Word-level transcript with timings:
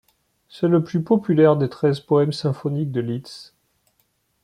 C'est 0.49 0.67
le 0.67 0.83
plus 0.83 1.03
populaire 1.03 1.57
des 1.57 1.69
treize 1.69 1.99
poèmes 1.99 2.31
symphoniques 2.33 2.91
de 2.91 3.01
Liszt. 3.01 3.53